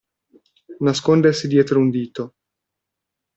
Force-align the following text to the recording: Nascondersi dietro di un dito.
Nascondersi 0.79 1.47
dietro 1.47 1.75
di 1.75 1.81
un 1.83 1.89
dito. 1.91 2.33